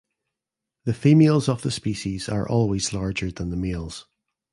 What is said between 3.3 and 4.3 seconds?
than the males.